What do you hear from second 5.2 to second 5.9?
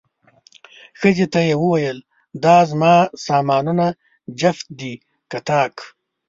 که طاق؟